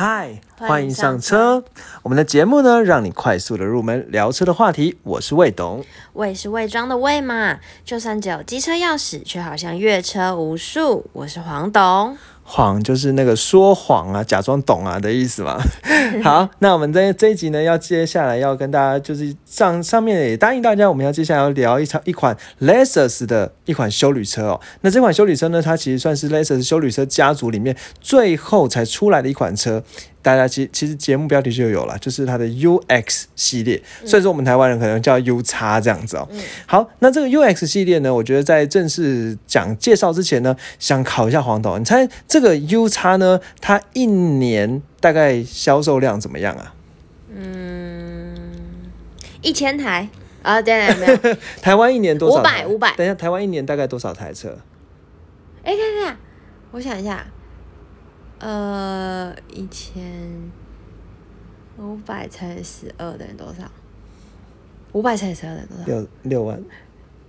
[0.00, 1.64] 嗨，欢迎上上车。
[2.04, 4.96] 我们的节目呢，让你快速的入门聊车的话题。
[5.02, 5.84] 我是魏董。
[6.12, 11.04] 魏是魏庄的魏嘛，就算只有机车钥匙，却好像阅车无数。
[11.12, 12.16] 我是黄董，
[12.50, 15.60] 谎就是那个说谎啊，假装懂啊的意思嘛。
[16.24, 24.60] 好，那我们这这一集呢，要接下来要跟大家就是上上面也答应大家，我们要接下来要聊一场一款 Lexus 的一款修旅车哦。
[24.80, 29.84] 那这款修旅车呢，它其实算是 Lexus 修旅车家族里面最后才出来的一款车。
[30.20, 36.28] 大家其其实节目标题就有了，就是它的 UX 系列，所以说我们台湾人可能叫 U 叉这样子哦。
[36.66, 46.74] 好，那这个 UX 系列呢，我觉得在正式讲介绍之前呢，想考一下黄董，你猜这个 U 叉呢，它一年大概销售量怎么样啊？
[47.34, 48.34] 嗯，
[49.40, 50.08] 一千台
[50.42, 54.58] 啊，对对没有， 台湾一年多少台？500 500等一下，台湾一年大概多少台车？
[55.62, 56.16] 哎，看看，
[56.70, 57.26] 我想一下，
[58.38, 60.50] 呃，一千
[61.76, 63.64] 五百乘以十二等于多少？
[64.92, 65.84] 五百乘以十二等于多少？
[65.86, 66.62] 六六万，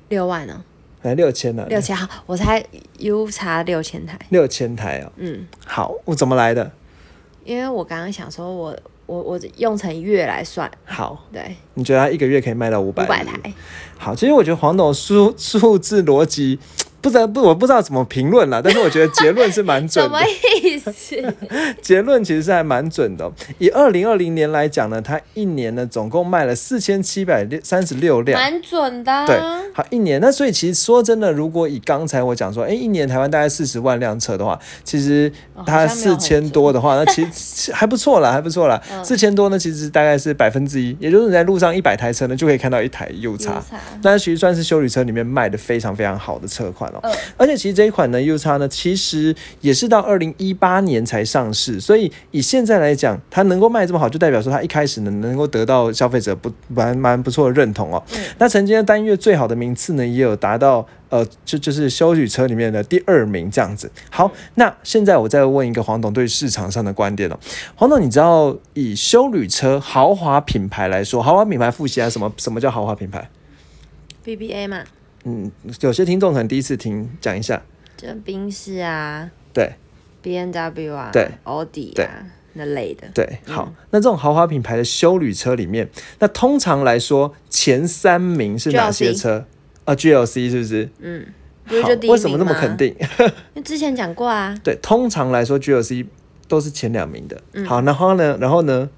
[0.10, 0.64] 六万呢？
[1.02, 1.66] 还六千呢？
[1.70, 2.64] 六千好，我猜
[2.98, 4.20] U 差六千台。
[4.30, 5.12] 六千台哦。
[5.16, 6.72] 嗯，好，我怎么来的？
[7.46, 13.06] 因为我刚刚想说我，我我用成月来算，好，对，你觉得它一个月可以卖到五百？
[13.06, 13.54] 五百台。
[13.98, 16.60] 好，其实我觉得黄董数数字逻辑
[17.02, 20.28] 不知道不我不知道怎么评论啦，但是我觉得结论是蛮准什么的，
[20.62, 20.92] 意思？
[21.82, 28.40] 结论其实是还蛮准的哦、以二零二零年来讲呢，它一年呢总共卖了四千七百三十六辆。
[28.40, 29.26] 蛮准的、啊。
[29.26, 29.38] 对，
[29.74, 30.20] 好一年。
[30.22, 35.32] 那所以其实说真的，如果以刚才我讲说，哎，一年台湾大概四十万辆车的话，其实
[35.66, 38.82] 它四千多的话，那其实还不错啦，还不错啦。
[38.92, 43.62] 嗯四千多呢，其实大概是百分之一，也就是你在路上一百台车呢，就可以看到一台 U 叉。
[44.04, 47.00] 那其实算是修理车里面卖的非常非常好的车款哦。
[47.04, 58.04] 嗯而且其实这一款呢 U 叉呢，其实也是到二零一八年才上市，所以以现在来讲，它能够卖这么好，就代表说它一开始呢能够得到消费者不蛮蛮不错的认同哦。
[58.38, 63.90] 那曾经的单月最好的名次呢，也有达到呃，就就是修旅车里面的第二名这样子。
[64.12, 67.40] 好，那现在我再问一个黄董对市场上的观点哦。
[67.76, 73.30] 黄董，你知道以修旅车豪华品牌来说，豪华品牌复习啊，什么什么叫豪华品牌
[74.26, 74.84] ？BBA 嘛，
[75.26, 77.62] 嗯，有些听众可能第一次听，讲一下。
[77.98, 79.74] 就宾士啊、对
[80.22, 83.08] B N W 啊、对奥迪对啊那类的。
[83.14, 89.46] 对，好，那这种豪华品牌的修旅车里面，那通常来说前三名是哪些车？
[89.86, 90.90] 啊，GLC 是不是？
[91.00, 91.26] 嗯，
[91.66, 92.78] 不是好就第一名吗为什么那么肯？
[92.78, 92.96] 定？
[93.54, 94.56] 因为之前讲过啊。
[94.64, 96.06] 对，通常来说 GLC
[96.48, 97.42] 都是前两名的。
[97.54, 98.90] 嗯好，然后呢，然后呢？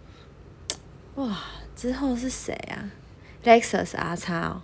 [1.16, 1.38] 哇，
[1.76, 2.92] 之后是谁啊
[3.44, 4.62] ？Lexus R 叉哦，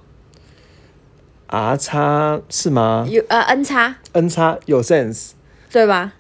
[1.47, 5.31] R 叉是吗有呃 N 叉？N 叉有 sense。
[5.69, 6.13] 对吧？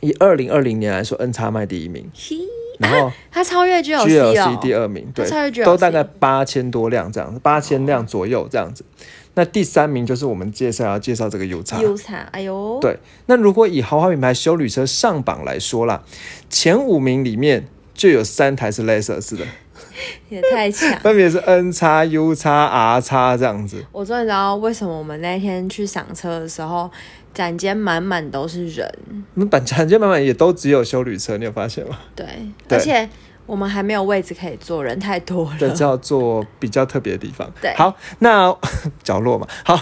[0.00, 2.10] 以二零二零年来说，N 叉卖第一名，
[2.78, 4.58] 然后它超越 GLC 哦。
[4.60, 8.84] 第二名，对都大概八千多辆这样，八千辆左右这样子。
[9.34, 11.80] 那第三名就是我们介绍要介绍这个 U 叉。
[11.80, 16.02] U 叉，哎呦，对，那如果以豪华品牌修旅车上榜来说啦，
[16.50, 19.46] 前五名里面就有三台是 Lexus 的，
[20.28, 20.98] 也太强。
[21.00, 23.84] 分别是 N 叉、U 叉、R 叉这样子。
[23.92, 26.90] 我终于知道为什么我们那天去赏车的时候，
[27.34, 28.88] 展间满满都是人。
[29.34, 31.98] 我们板产间满满也都只有修旅车，你有发现吗？
[32.14, 32.26] 对，
[32.68, 33.08] 对而且
[33.46, 35.74] 我们还没有位置可以坐，人太多对，了。
[35.74, 37.50] 叫做比较特别的地方。
[37.60, 38.54] 对好，那
[39.02, 39.78] 角落嘛， 好，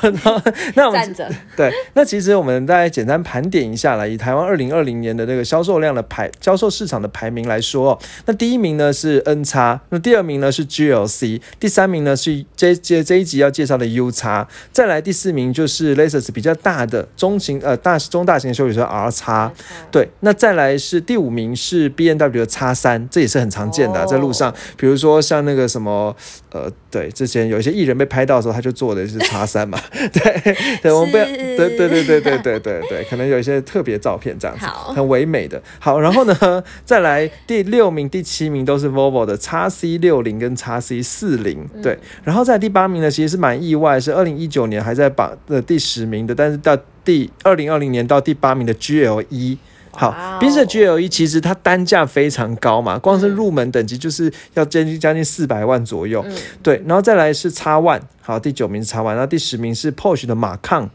[0.75, 19.53] 那我们站着，对，那其实我们大概简单盘点一下了，以台湾二零二零年的那个销售量的排销售市场的排名来说，那第一名呢是 N 叉，那第二名呢是 GLC，第三名呢是这这这一集要介绍的 U 叉，再来第四名就是 Lexus 比较大的中型呃大中大型的修理车 R 叉，
[19.91, 26.15] 对，那再来是第五名是 B N W 的叉三，这也是很常见的在路上，比如说像那个什么
[26.53, 35.61] 呃，对，之前有一些艺人被拍到的时候，他就做的是叉三嘛， 对，对，我们不要，对对对对对对对对，可能有一些特别照片这样子，很唯美的。
[35.79, 49.59] 好，然后呢， 再来第六名、第七名都是 Volvo 的叉 C 六零跟叉 C 四零，对，然后在第八名呢，其实是蛮意外，是二零一九年还在榜的第十名的，但是到第二零二零年到第八名的 GL 一。
[49.93, 60.89] 好宾士 GLE 其实它单价非常高嘛，光是入门等级就是要将近将近四百万左右，嗯，对，然后再来是叉 One，好，第九名是叉 One，然后第十名是 Porsche 的马抗，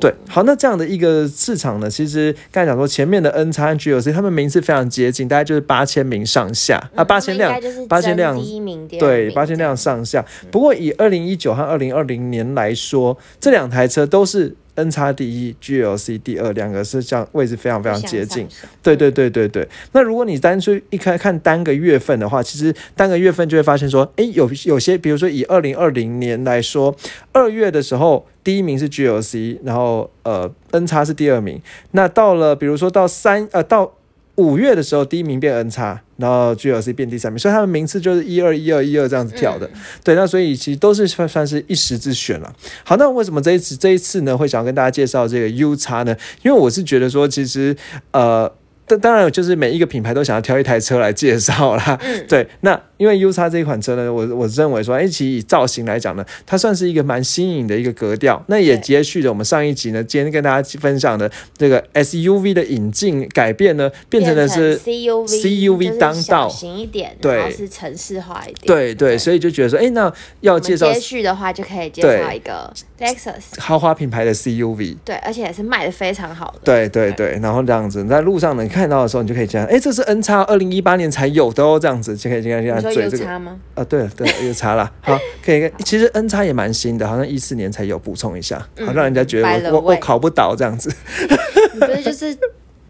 [0.00, 6.82] 对，好，那这样的一个市场呢，其实刚才讲说前面的 N 叉和 GLC，他们名次非常接近，大概就是八千名上下。
[6.94, 7.54] 啊，八千辆，
[7.88, 10.24] 八千辆第一名，对，八千辆上下。
[10.50, 18.46] 不过以二零一九和二零二零年来说，这两台车都是 N 叉第一，GLC 第二，两个是这样位置非常非常接近。
[18.82, 19.68] 对对对对对。
[19.92, 26.94] 那如果你单去一开看单个月份的话，其实单个月份就会发现说，诶，有有些，比如说以二零二零年来说，
[27.32, 31.60] 二月的时候第一名是 GLC，然后呃 N 叉是第二名。
[31.92, 33.92] 那到了比如说到三呃到
[34.36, 39.68] 五月的时候，第一名变 N 叉，然后 GLC 变第三名，所以他们名次就是一二一二一二这样子跳的。
[40.04, 42.54] 对，那所以其实都是算算是一时之选了。
[42.84, 46.16] 好，那为什么这一次这一次呢，会想要跟大家介绍这个 U 叉呢？
[46.42, 47.76] 因为我是觉得说，其实
[48.12, 48.52] 呃。
[48.90, 51.98] 当当然，就是每一个品牌都想要挑一台车来介绍啦。
[52.02, 58.42] 嗯 对，那因为 U 叉这一款车呢，我我认为说，哎，其实以造型来讲呢，它算是一个蛮新颖的一个格调。
[58.48, 68.66] 那也接续了我们上一集呢，今天跟大家分享的这个 SUV 的引进改变呢，变成的是 CUV CUV 当道小型一点，对是城市化一点。
[68.66, 74.96] 对对，所以就觉得说，哎，那要介绍接续的话就可以介绍一个 Lexus，豪华品牌的 CUV。
[75.04, 76.60] 对，而且也是卖的非常好的。
[76.64, 83.38] 对对对，然后这样子，在路上呢看到的时候，你就可以这样，哎，这是 N 叉二零一八年才有的哦，这样子就可以这样这样追这个。
[83.38, 83.58] 吗？
[83.74, 84.90] 啊，对了对了， 有差了。
[85.00, 85.70] 好，可以。
[85.84, 90.92] 其实 N 叉也蛮新的，好像一四年才有，补充一下，好嗯让人家觉得我我我考不倒这样子。
[91.74, 92.36] 你不是就是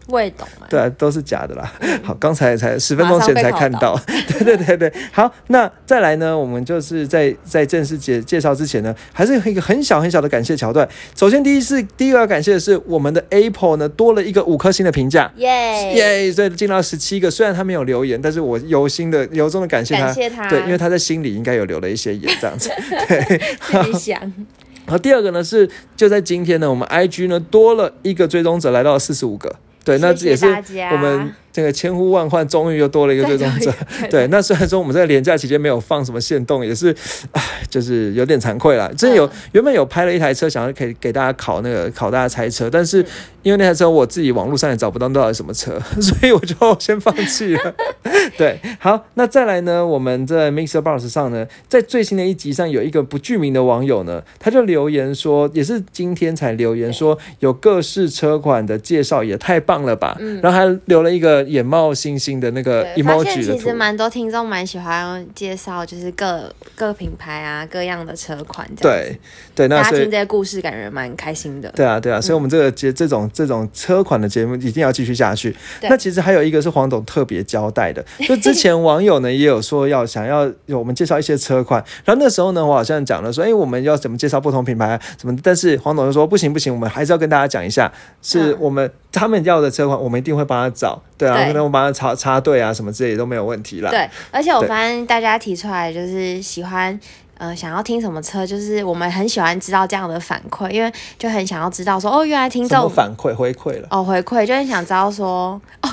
[0.07, 0.67] 未懂吗？
[0.69, 1.71] 对啊，都是假的啦。
[2.03, 3.99] 好，刚才才十分钟前才看到。
[4.27, 10.87] 对对对对，好，那再来呢，我们就是在在正式介介绍之前呢，还是有一个很小很小的感谢桥段。
[11.15, 15.31] 首先，第一是第一个要感谢的是我们的 Apple 呢多了一个五颗星的评价。
[15.37, 22.69] 耶耶所以进到十七个，虽然他没有留言，但是我由心的由衷的感谢他，感谢他对，因为他在心里应该有留了一些言，这样子。
[23.07, 29.53] 对，自己想，然后第二个呢是就在今天呢，我们 IG 呢多了一个追踪者，来到了四十五个。
[29.83, 33.73] 对，那谢谢也是我们这个千呼万唤，终于又多了一个追踪者。
[34.09, 36.95] 对，那虽然说我们在廉假期间没有放什么限动，也是，
[37.31, 38.89] 唉， 就是有点惭愧啦。
[38.97, 43.05] 之前有、嗯原本有拍了一台车，想要给给大家考那个考大家猜车，但嗯是
[43.43, 47.75] 因为那台车我自己网络上也找不到到底什么车， 所以我就先放弃了。
[48.37, 63.73] 对，好，那再来呢，我们在 Mixer Box 上呢，在最新的一集上有一个不具名的网友呢，他就留言说，也是今天才留言说，有各式车款的介绍也太棒了吧，然后还留了一个眼冒星星的那个 emoji 其实。
[63.73, 68.99] 蛮多听众蛮喜欢介绍，就是各各品牌啊、各样的车款这样。
[68.99, 69.19] 对
[69.55, 71.71] 对，那大家听这些故事，感觉蛮开心的。
[71.71, 75.55] 对啊，对啊，所以我们这个节这种这种车款的节目一定要继续下去。
[75.81, 87.91] 那其实还有一个是黄董特别交代的， 就之前网友呢也有说要想要我们介绍一些车款，然后那时候呢我好像讲了说，哎，我们要怎么介绍不同品牌啊什么，但是黄董就说不行不行，我们还是要跟大家讲一下，
[88.21, 93.89] 是嗯我们他们要的车款，我们一定会帮他找，对啊，对可能我帮他插插队啊什么之类的都没有问题啦。
[93.89, 96.99] 对，而且我发现大家提出来就是喜欢。
[97.37, 103.87] 呃，想要听什么车，就是我们很喜欢知道这样的反馈，因为就很想要知道说，哦，原来听众反馈回馈了？
[103.89, 105.89] 哦回馈，就很想知道说，哦，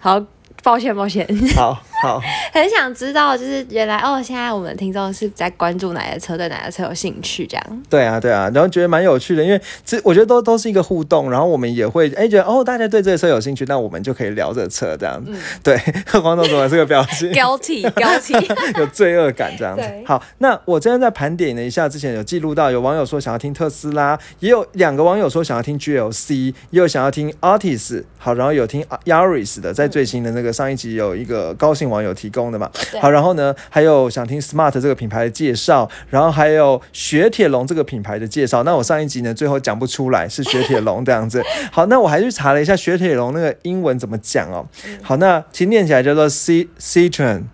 [0.00, 0.20] 好，
[0.62, 1.26] 抱歉抱歉，
[1.56, 2.20] 好 好，
[2.52, 7.82] 很想知道，就是原来哦，现在我们听众是在关注哪些车，对哪些车有兴趣，这样。
[7.88, 15.32] 对啊，对啊，然后觉得蛮有趣的，因为这我觉得都都是一个互动，然后我们也会哎觉得哦，大家对这个车有兴趣，那我们就可以聊这车这样子。
[15.62, 15.76] 对，
[16.20, 20.04] 黄总怎么这个表情？Guilty Guilty，有罪恶感这样子对。
[20.06, 32.70] 好，那我今天在盘点了一下，之前有记录到有网友说想要听特斯拉，也有两个网友说想要听 GLC，也有想要听 Artis，好，然后有听 Yaris 的，在最新的那个上一集有一个高兴网友提供的嘛。
[33.00, 38.62] 好，然后呢，还有想听 Smart 这个品牌的介绍，然后还有雪铁龙这个品牌的介绍。
[38.62, 41.42] 那我上一集呢，最后讲不出来是雪铁龙这样子。
[41.70, 44.66] 好，那我还去查了一下雪铁龙那个英文怎么讲哦。
[45.02, 47.44] 好，那其实念起来叫做 C Citroen，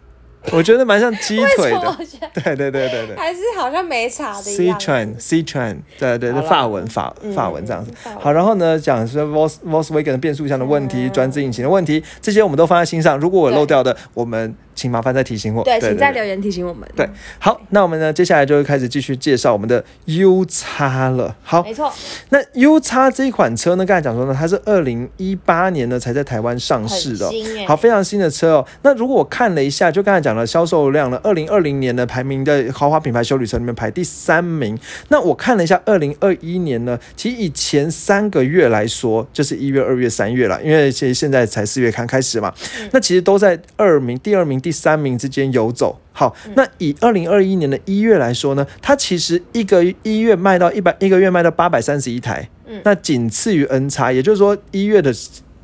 [0.57, 1.97] 我觉得蛮像鸡腿的。
[2.35, 3.17] 对对对对对。
[3.17, 7.91] 还是好像没查的 C train C train，对对对，法文法嗯法文这样子。
[8.21, 13.19] 好，然后呢，讲说 Vos Volkswagen 的变速箱的问题、转子引擎的问题，这些我们都放在心上。
[13.19, 15.65] 如果我漏掉的，我们请麻烦再提醒我。
[15.65, 16.89] 对，请在留言提醒我们。
[16.95, 17.09] 对，
[17.41, 21.35] 好，那我们呢，接下来就会开始继续介绍我们的 U 叉了。
[21.43, 21.93] 好，没错，
[22.29, 27.29] 那 U 叉这一款车呢，刚才讲说呢，它是二零一八年呢才在台湾上市的
[27.67, 28.67] 好，非常新的车哦。
[28.83, 34.79] 那如果我看了一下，就刚才讲了销售量呢，二零二零年呢排名的豪华品牌修理车里面排第三名。
[35.09, 42.53] 那我看了一下，二零二一年呢，其实以前三个月来说，就是一月、二月、三月了，因为其实现在才四月刚开始嘛，
[42.93, 45.97] 那其实都在二名、第二名、第三名之间游走。
[46.11, 52.81] 好，那以二零二一年的一月来说呢，它其实一个一月卖到一百，一个月卖到八百三十一台，嗯。
[52.83, 55.15] 那仅次于 N 叉，也就是说一月的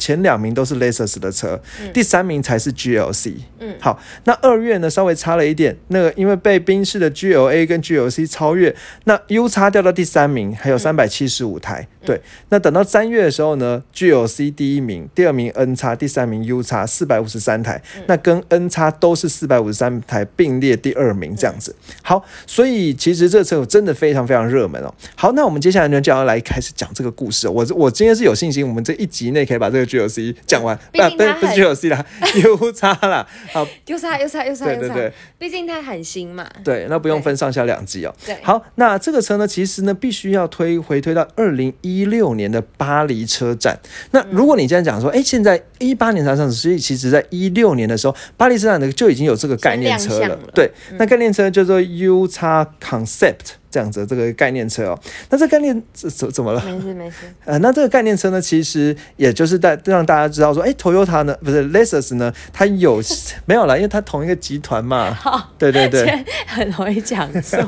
[0.03, 1.61] 前两名都是 Lexus 的车，
[1.95, 3.35] 第三名才是 GLC。
[3.61, 11.87] 嗯好，那二月呢稍微差了一点，那个因为被宾士的 GLA 跟 GLC 超越，那 U 叉掉到第三名，还有三百七十五台。
[12.05, 21.73] 对，那等到三月的时候呢，GLC 第一名，第二名 N 叉，第三名 U 叉，四百五十三台，那跟 N 叉都是四百五十三台并列第二名这样子。
[22.03, 24.93] 好，所以其实这车真的非常非常热门哦。
[25.15, 27.53] 好，那我们接下来呢就要来开始讲这个故事、哦。
[27.53, 32.07] 我我今天是有信心，我们这一集内可以把这个 GLC 讲完，毕竟不不是它很 GLC 啦，
[32.45, 33.27] U 叉啦。
[33.53, 36.49] 好，，U 差 U 差 U 差又差对对对，毕竟它很新嘛。
[36.65, 38.15] 对，那不用分上下两集哦。
[38.25, 43.79] 对好，那这个车呢，其实呢，必须要推回推到二零一六年的巴黎车展。
[44.13, 50.39] 那如果你这样讲说，哎、现在一八年才上市，所以其实在一六年的时候，巴黎车展呢就已经有这个概念车了。
[50.55, 52.41] 对，那概念车叫做 U x
[52.81, 54.99] Concept 这样子的这个概念车哦。
[55.31, 56.63] 那这概念怎怎怎么了？
[56.65, 63.03] 没事没事， 呃，那这个概念车呢，其实也就是在让大家知道说，哎，Toyota 呢，不是 Lexus 呢，它有
[63.47, 63.75] 没有啦？
[63.75, 65.19] 因为它同一个集团嘛。
[65.59, 67.59] 对对对，很容易讲错。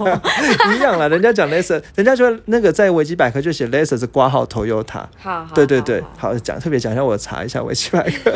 [0.76, 1.08] 一样啦。
[1.08, 5.06] 人家讲 Lexus，人家就那个在维基百科就写 Lexus 挂号 Toyota。
[5.16, 8.32] 好，好对对对，好好讲特别讲一下，我查一下维基百科。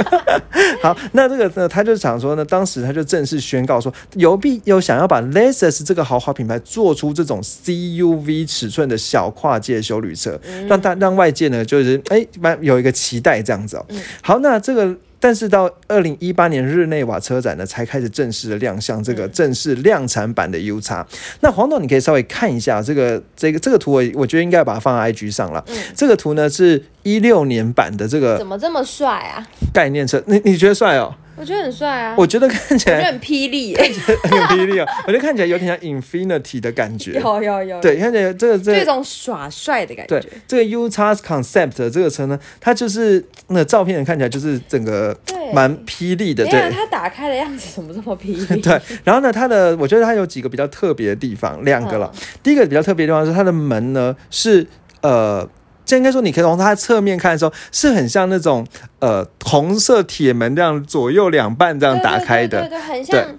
[0.82, 13.86] 好，那这个呢，他就想说呢，当时他就正式宣告说，有必有想要把 Lexus 这个豪华品牌做出这种 CUV 尺寸的小跨界修旅车，让大让外界呢就是哎蛮有一个期待这样子哦。
[14.22, 14.96] 好，那这个。
[15.20, 21.04] 但是到二零一八年日内瓦车展呢，才开始正式的亮相这个正式量产版的 U 叉。
[21.40, 25.64] 那黄董，你可以稍微看一下这个这个这个图我，我觉得应该把它放在 IG 上了。
[25.92, 29.44] 这个图呢是一六年版的这个怎么这么帅啊？
[29.74, 31.12] 概念车，你你觉得帅哦？
[31.38, 33.92] 我觉得很帅啊，我觉得看起来我觉得很霹雳耶。
[34.24, 37.12] 很霹雳哦，我觉得看起来有点像 Infinity 的感觉。
[37.12, 40.28] 有有有，对，看起来这个这这种耍帅的感对觉。
[40.46, 46.70] 这个 U x Concept 的这个车呢，它就是那照片看起来就是整个对蛮霹雳的，对。
[46.70, 48.60] 它打开的样子怎么这么霹雳？
[48.60, 52.12] 对，然后呢，它的我觉得它有几个比较特别的地方，两个了。
[52.42, 54.66] 第一个比较特别的地方是它的门呢是
[55.00, 55.48] 呃，
[55.88, 58.66] 这应该说你可以从它侧面看的时候，是很像那种
[58.98, 63.38] 呃红色铁门这样左右两半这样打开的，对对对，很像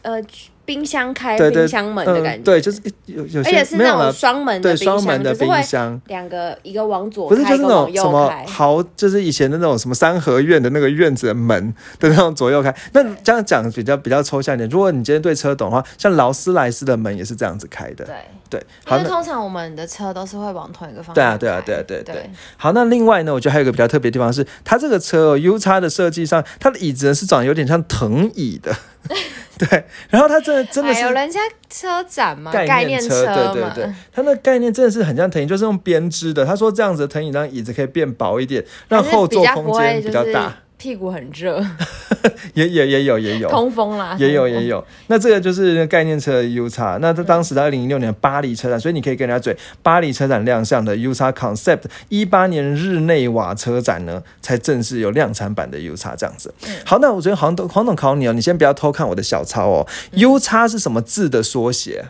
[0.00, 0.22] 呃
[0.70, 2.42] 冰箱开冰箱门的感觉。
[2.42, 6.00] 嗯对，就是有有而些且是那种双门的对冰箱，双门的冰箱。
[6.06, 8.44] 两个一个往左不是，就是那种什么开。
[8.46, 12.72] 豪，就是以前的那种什么三合院的那个院子的门的那种左右开。
[12.94, 14.68] 那这样讲比较比较抽象一点。
[14.68, 18.04] 如果你今天对车懂的话，像劳斯莱斯的门也是这样子开的。
[18.04, 18.14] 对，
[18.48, 22.30] 对，好，为通常我们的车都是会往同一个方向对啊，对啊，对啊，对啊对对。
[22.56, 28.72] 好，那另外呢，我觉得还有一个比较特别的地方是，它这个车、哦、U 叉的设计上，它的椅子呢是长得有点像藤椅的。
[29.58, 36.44] 对，然后他真的真的是哎呦，人家车展嘛，概概念念车，对对，对，他那概念真的是很像藤椅，就是用编织的。
[36.44, 40.54] 他说这样子的藤椅让椅子可以变薄一点，让后座空间比较大。
[40.80, 41.62] 屁股很热，
[42.54, 43.50] 也也也有也有。
[43.50, 56.54] 通风啦，也有也有，那这个就是概念车的 U 叉，那它当时在二零一六年巴黎车展，所以你可以跟人家嘴，巴黎车展亮相的 U 叉 Concept，一八年日内瓦车展呢才正式有量产版的 U 叉这样子。
[56.86, 62.06] 好，那我觉得黄董黄董考你哦，你先不要偷看我的小抄哦，U 叉是什么字的缩写？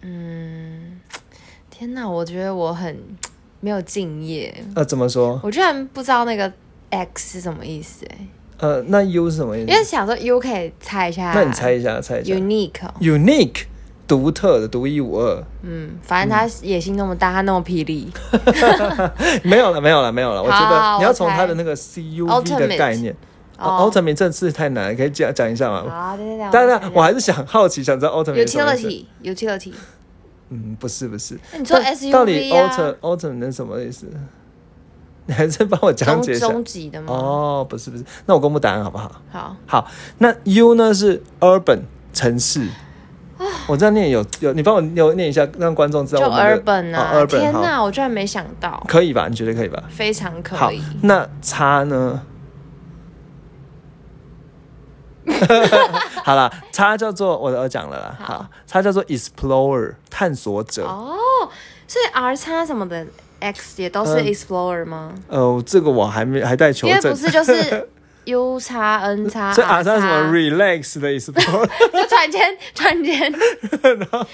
[0.00, 0.98] 嗯
[1.68, 2.98] 天哪，我觉得我很
[3.60, 5.38] 没有敬业，呃，怎么说？
[5.42, 6.50] 我居然不知道那个
[6.94, 8.18] X 是什么意思哎，
[8.58, 9.76] 呃，那 U 是什么意思因？
[9.76, 12.34] 为想说 U 可以猜一下，那你猜一下，猜一下。
[12.34, 13.64] unique，哦 Unique，
[14.06, 15.42] 独特的，独一无二。
[15.62, 18.08] 嗯，反正他野心那么大，他那么霹雳，
[19.44, 20.42] 没有了，没有了，没有了。
[20.42, 23.14] 我觉得你要从他的那个 CUV 的概念。
[23.56, 25.84] 哦 Ultimate 这次太难了，可以讲讲一下吗？
[25.88, 28.58] 好，对对对，当然想，我还是想好奇，想知道是什么意思。
[28.58, 29.72] utility utility，
[30.50, 31.38] 嗯，不是不是。
[31.52, 34.08] 那你说到到底 SUV 啊 Ultimate Ultimate 是什么意思？
[35.26, 36.48] 你 还是帮我讲解一下。
[36.48, 37.12] 终极的吗？
[37.12, 39.10] 哦，不是不是，那我公布答案好不好？
[39.30, 39.86] 好，好，
[40.18, 41.80] 那 U 呢是 urban
[42.12, 42.68] 城市。
[43.66, 49.26] 我这样念有有，你帮我念念一下，让观众知道就我们的 urban 啊，哦 urban 天哪，我居然没想到，可以吧？
[49.28, 49.82] 你觉得可以吧？
[49.88, 52.22] 非常可以，，那叉呢？
[56.24, 60.86] 好了，叉叫做我我讲了啦，好好，叉叫做 explorer 探索者。
[60.86, 61.16] 哦，
[61.88, 63.06] 所以 R 叉什么的
[63.52, 65.12] X 也都是嗯 Explorer 吗？
[65.28, 67.16] 呃，这个我还没还待求证因为不。
[67.16, 67.88] 是就是
[68.24, 73.20] U 叉 N 叉， 所以 R 叉叉什么 relax 的 explorer， 就突然间突然间
[73.82, 74.26] 然后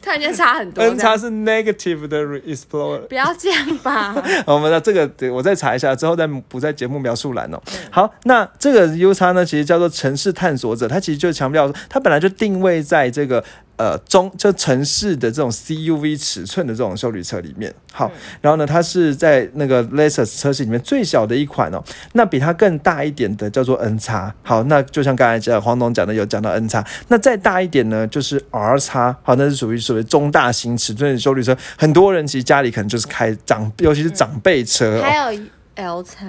[0.00, 3.00] 突然间差很多 N 这样，叉是 negative 的 explorer。
[3.08, 4.14] 不要这样吧？
[4.46, 7.60] 我们的这个对我再查一下，之后再补在节目描述栏哦。
[7.90, 13.44] 好，那这个 U 叉呢，其实叫做城市探索者，它其实就强调说，它本来就定位在这个
[13.76, 17.74] 呃中就城市的这种 CUV 尺寸的这种修旅车里面。
[17.92, 21.82] 好，然后呢，它是在那个 Lexus 车系里面最小的一款哦。
[22.12, 24.34] 那比它更大一点的叫做 N 叉。
[24.42, 26.84] 好，那就像刚才讲黄总讲的，有讲到 N 叉。
[27.08, 29.16] 那再大一点呢，就是 R 叉。
[29.22, 31.56] 好，那是属于属于中大型尺寸的修旅车。
[31.78, 35.00] 很多人其实家里可能就是开长，尤其是长辈车。
[35.00, 35.40] 还有
[35.76, 36.26] L 叉，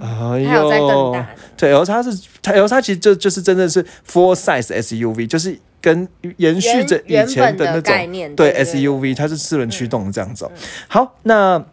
[0.00, 0.06] 哎
[0.46, 1.26] 还有再更大。
[1.56, 2.10] 对，L 叉是
[2.42, 10.50] 它 L 叉其实就就是真的是 full size SUV，就是跟延续着以前的那种对 SUV，它是四轮驱动这样子哦。
[10.88, 11.64] 好，那。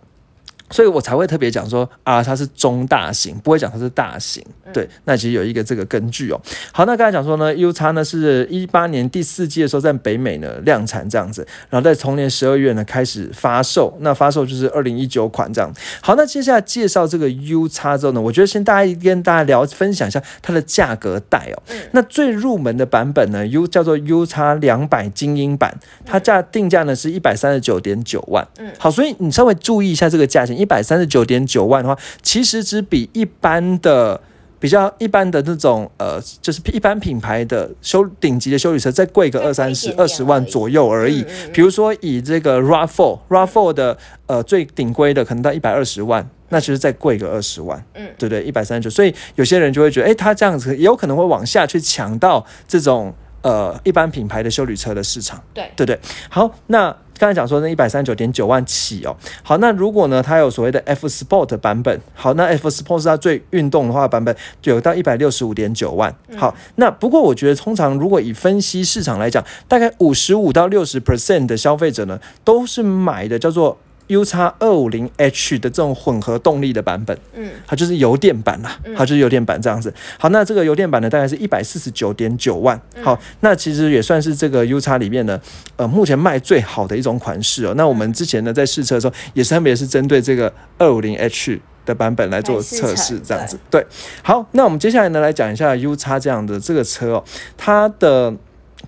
[0.73, 4.43] 所以我才会特别讲说啊，它是中大型，不会讲它是大型。
[4.73, 6.41] 对，那其实有一个这个根据哦。
[6.71, 15.71] 好，那刚才讲说呢，U 叉呢是一八年第四季的时候在北美呢量产这样子，然后在同年十二月呢开始发售，那发售就是二零一九款这样。
[16.01, 21.61] 好，那接下来介绍这个 U 叉之后呢，我觉得先大家跟大家聊分享一下它的价格带哦。
[21.91, 28.47] 那最入门的版本呢，U 叫做 U 叉两百精英版，它价定价呢是一百三十九点九万。
[28.57, 34.19] 嗯，好，所以你稍微注意一下这个价钱，一百三十九点九万的话，其实只比一般的。
[34.63, 41.21] 比较一般的那种呃，就是一般品牌的修顶级的修理车，再贵个二三十、二十万左右而已。
[41.51, 48.41] 比如说以这个 RAV4，RAV4 的呃最顶规的可能到一百二十万，那其实再贵个二十万，嗯，对不对？
[48.45, 55.99] 一百三十九，所以有些人就会觉得，哎，他这样子也有可能会往下去抢到这种呃一般品牌的修理车的市场，对对不对？
[56.29, 56.95] 好，那。
[57.19, 66.13] 刚才讲说那一百三十九点九万起哦，好，那如果呢它有所谓的 F Sport 版本，好，那 F Sport 是它最运动的话版本，就有到一百六十五点九万。
[66.35, 73.77] 好，那不过我觉得通常如果以分析市场来讲，大概五十五到六十 percent 的消费者呢，都是买的叫做。
[74.13, 79.93] U 叉二五零 H 的这种混合动力的版本，嗯，它就是油电版啦，它就是油电版这样子。
[80.19, 82.79] 好，那这个油电版呢，大概是一百四十九点九万。
[83.01, 85.41] 好，那其实也算是这个 U 叉里面呢，
[85.77, 87.73] 呃，目前卖最好的一种款式哦。
[87.75, 93.57] 那我们之前呢在试车的时候，也是特别是针对这个二五零 H 的版本来做测试，这样子。
[93.69, 93.85] 对，
[94.21, 97.23] 好，那我们接下来呢来讲一下 U 叉这样的这个车哦，
[97.57, 98.33] 它的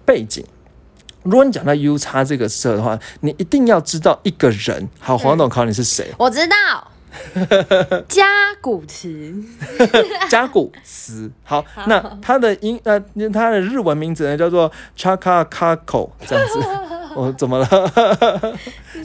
[0.06, 0.46] 背景。
[1.26, 4.88] 如果你讲到 U 叉这个色的话，你一定要知道一个人。
[5.00, 6.14] 好，黄董考你是谁？
[6.18, 6.56] 我知道，
[8.08, 8.24] 加
[8.62, 9.34] 古词，
[10.30, 11.32] 加古茨。
[11.44, 13.00] 好，那他的英呃，
[13.34, 16.60] 他的日文名字呢叫做 Chaka Kako，这样子。
[17.16, 17.68] 我 怎么了？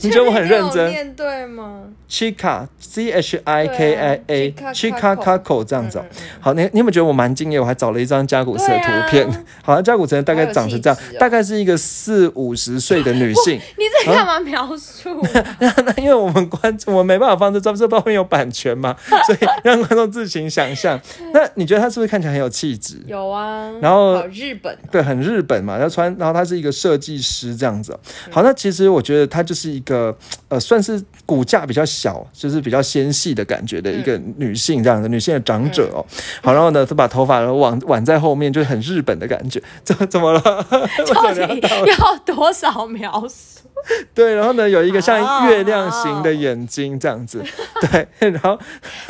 [0.02, 0.88] 你觉得我很认真？
[0.90, 6.02] 念对吗？Chika C H I K I A Chika Kako 这样子。
[6.40, 7.60] 好，你你有没有觉得我蛮敬业？
[7.60, 9.28] 我还找了一张加古茨的图片。
[9.62, 13.54] 好像加古茨大概长成这样，大概是一个四五十岁的女性。
[13.76, 15.20] 你在干嘛描述？
[15.60, 21.00] 那那因为我们观众我没办法放这照，这照片有版权嘛， 所以让观众自行想象。
[21.32, 22.96] 那你觉得她是不是看起来很有气质？
[23.06, 23.70] 有啊。
[23.80, 25.78] 然后日本对，很日本嘛。
[25.78, 27.98] 要穿，然后她是一个设计师这样子。
[28.30, 30.16] 好，那其实我觉得她就是一个
[30.48, 36.04] 呃，算是骨架比较小，就是比较纤细的感觉的一个女性这样的女性的长者哦。
[36.42, 39.62] 好，然后呢，她把头发挽挽在后面，就很日本的感觉。
[39.84, 40.40] 怎怎么了？
[41.14, 43.59] 到底要多少描述？
[44.14, 47.42] 对，然后呢，有一个像月亮形的眼睛这样子，
[47.90, 48.58] 对，然后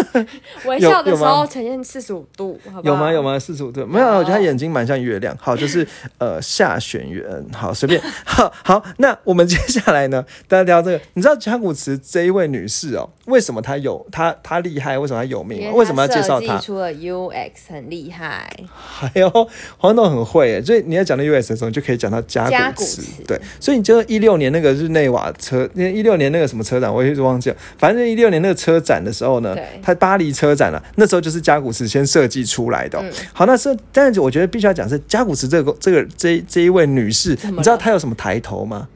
[0.66, 3.12] 微笑的时候呈现四十五度，有吗？
[3.12, 3.38] 有吗？
[3.38, 4.06] 四十五度没有？
[4.06, 5.37] 我觉得他眼睛蛮像月亮。
[5.40, 5.87] 好，就是
[6.18, 8.00] 呃下弦月，好随便。
[8.24, 11.00] 好，好，那我们接下来呢，大家聊这个。
[11.14, 14.98] 你知道甲骨词这一位女士哦，为什么她有她她厉害？
[14.98, 15.74] 为什么她有名吗？
[15.74, 16.59] 为什么要介绍她？
[16.59, 19.30] 出了 UX 很厉害，还有
[19.78, 23.02] 黄董很会诶，所以你要讲到 UX 的时候，你就可以讲到甲骨词。
[23.26, 24.60] 对，所以你就一六年那个。
[24.61, 27.57] 那个日内瓦车，那一六年那个什么车展，我一直忘记了。
[27.79, 33.03] 反正一六年那个车展的时候呢，它巴黎车展了，那时候就是加古斯先设计出来的。
[33.33, 38.88] 好，那是，但是我觉得必须要讲是加古斯这个这个这这一位女士，你知道她有什么抬头吗？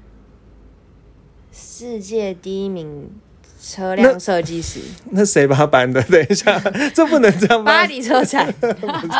[1.52, 3.08] 世界第一名。
[3.66, 4.80] 车辆设计师，
[5.12, 6.02] 那谁把他搬的？
[6.02, 6.60] 等一下，
[6.94, 7.64] 这不能这样。
[7.64, 8.52] 巴黎车展，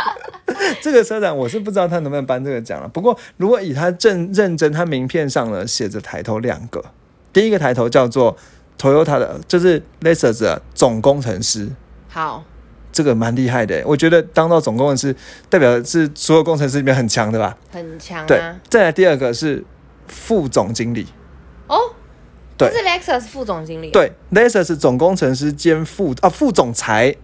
[0.83, 2.89] 这个车展我是不知道他能不能颁这个奖了。
[2.89, 6.85] 不过，如果以他正认真，他名片上呢写着抬头两个，
[7.33, 8.37] 第一个抬头叫做
[8.79, 11.71] Toyota 的，就是 Lexus 的总工程师。
[12.09, 12.45] 好，
[12.93, 15.17] 这个蛮厉害的，我觉得当到总工程师，
[15.49, 17.57] 代表是所有工程师里面很强的吧？
[17.73, 18.27] 很强。
[18.27, 19.65] 对，再来第二个是
[20.07, 21.07] 副总经理。
[22.55, 22.59] 哦。
[22.59, 23.91] 对，是 Lexus 副总经理。
[23.91, 27.15] 对，Lexus 总工程师兼副啊副总裁，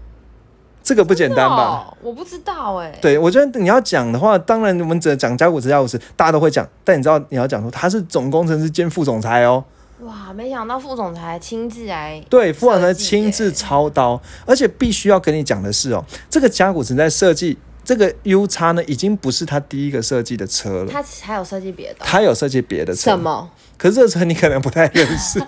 [0.82, 1.94] 这个不简单吧？
[2.00, 2.96] 我不知道哎。
[3.00, 6.66] 对，我觉得你要讲的话，当然我们只讲加古驰、加古驰，大家都会讲。
[6.84, 9.64] 但你知道你要讲说他是总工程师兼副总裁哦。
[10.00, 12.22] 哇，没想到副总裁亲自来。
[12.30, 17.58] 对，副总裁亲自操刀，而且必须要跟你讲的是哦，这个加古驰在设计。
[17.84, 23.12] 这个 U 叉呢，已经不是他第一个设计的车了，他还有设计别的哦、他有设计别的车。
[23.12, 23.18] 什？
[23.18, 23.50] 么？
[23.78, 25.40] 可是这车你可能不太认识，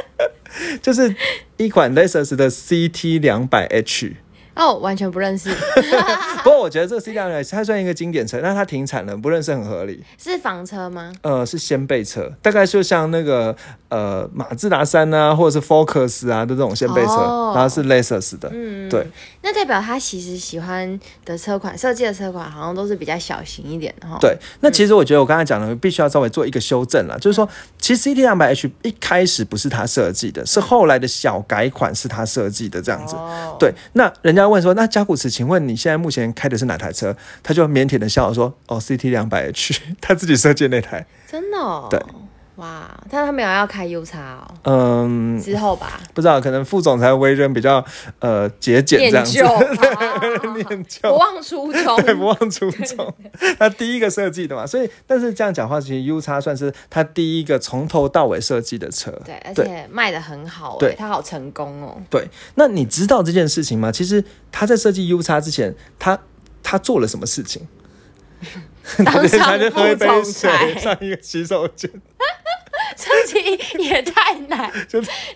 [0.80, 1.14] 就是
[1.58, 4.16] 一款 Lexus 的 CT 两百 H。
[4.58, 5.48] 哦，完全不认识，
[6.42, 10.02] 不过我觉得这个百它算一个经典车，但它停产了，不认识很合理。
[10.18, 11.12] 是房车吗？
[11.22, 13.54] 呃，是掀背车，大概就像那个
[13.88, 18.50] 呃马自达三啊，或者是 Focus 啊的这种掀背车，哦然后是 Lexus 的。
[18.52, 19.06] 嗯，对。
[19.42, 33.14] 那代表他其实喜欢的车款设计的车款好像都是比较小型一点的哈。，对，那其实我觉得我刚才讲的必须要稍微做一个修正啦，就是说，其实 CT 两百 H 一开始不是他设计的，是后来的小改款是他设计的这样子。
[33.14, 37.16] 哦，对，那人家问说，那加古驰，请问你现在目前开的是哪台车？
[37.42, 41.06] 他就腼腆的笑说，哦，CT 两百 H，他自己设计那台。
[41.30, 41.88] 真的哦。
[41.90, 42.00] 对。
[42.58, 47.84] 哇，但他没有要开 U 叉哦，嗯，之后吧，不知道，可能副总裁为人比较
[48.18, 49.38] 呃节俭这样子，
[50.56, 51.96] 念旧， 不忘初衷。
[52.02, 53.14] 对，不忘初衷。
[53.60, 59.12] 他第一个设计的嘛，所以但是这样讲话，其实 U 叉算是他第一个从头到尾设计的车。
[59.24, 61.96] 对，而且卖的很好对哎，他好成功哦。
[62.10, 63.92] 对，那你知道这件事情吗？
[63.92, 66.18] 其实他在设计 U 叉之前，他
[66.64, 67.62] 他做了什么事情？
[69.04, 71.90] 当上他就喝一杯副总水，裁， 上一个洗手间。
[72.96, 73.38] 设计
[73.78, 74.70] 也太难，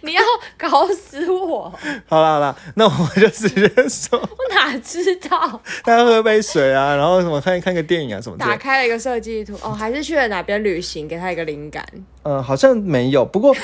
[0.00, 0.22] 你要
[0.56, 1.72] 搞死我！
[2.06, 5.60] 好啦好啦，那我就直接说，我哪知道？
[5.84, 8.56] 他喝杯水啊，然后什么看看个电影啊什么的打。
[8.56, 11.86] 开了一个设计图，哦，还是去了哪边旅行，给他一个灵感。
[12.24, 13.54] 嗯，好像没有，不过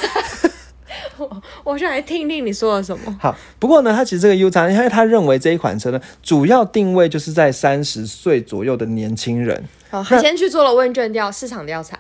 [1.65, 3.19] 我想来听听你说了什么。
[3.21, 9.65] 好，不过呢，他其实这个 U 叉，因为他认为这一款车呢，主要定位就是在三十岁左右的年轻人。
[9.91, 11.99] 哦，他先去做了问卷调市场调查，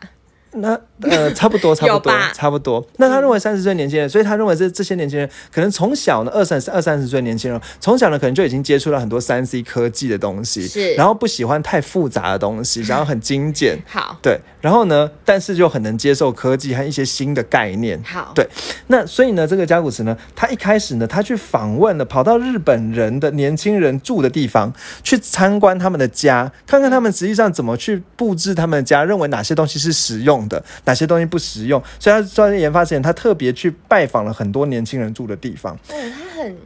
[0.61, 2.85] 那呃， 差不多，差不多，差不多。
[2.97, 10.94] 那他认为三十岁年轻人，所以他认为这这些年轻人可能从小呢，二三二三十岁年轻人，从小呢可能就已经接触了很多三 C 科技的东西，是。
[10.94, 18.03] 然后不喜欢太复杂的东西， 然后很精简，好，对，然后呢，但是就很能接受科技和一些新的概念。
[18.05, 18.49] 好，对
[18.88, 24.73] 那所以呢，这个加古驰呢，他一开始呢，他去访问了，跑到日本人的年轻人住的地方，
[25.05, 30.47] 去参观他们的家，看看他们实际上怎么去布置他们的家，认为哪些东西是实用
[30.84, 31.82] 哪些东西不实用。
[31.98, 35.78] 所以他专业研发之前，他特别去拜访了很多年轻人住的地方。
[35.88, 36.56] 对，他很，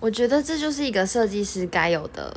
[0.00, 2.32] 我觉得这就是一个设计师该有的，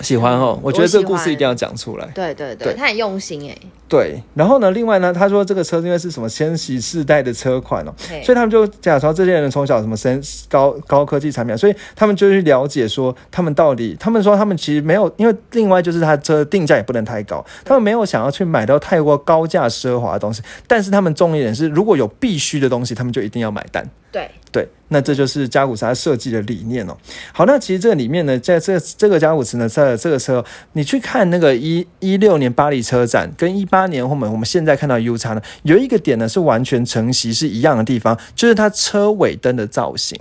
[0.00, 2.06] 喜欢哦，我觉得这个故事一定要讲出来。
[2.14, 3.56] 对对对，他很用心哎，
[3.88, 23.88] 对，然后呢，另外呢，他说这个车因为是什么千禧世代的车款哦，所以他们就假说这些人从小什么生高高科技产品啊，所以他们就去了解说他们到底，他们说他们其实没有，因为另外就是他车定价也不能太高，他们没有想要去买到太过高价奢华的东西，但是他们重一点是，如果有必须的东西，他们就一定要买单。
[24.12, 26.96] 对，对，那这就是加古驰它设计的理念哦。
[27.32, 30.42] 好，那其实这个里面呢，在这这个加古驰呢，在这个车，
[30.72, 40.18] 你去看那个一一六年巴黎车展跟一八年后面我们现在看到 U 叉呢，有一个点呢是完全承袭是一样的地方，就是它车尾灯的造型。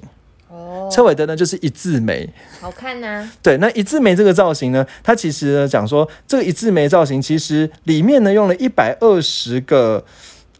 [0.50, 10.04] 哦，车尾灯呢就是一字眉，好看呐，对，那一字眉这个造型呢，它其实呢讲说这个一字眉造型其实里面呢用了一百二十个。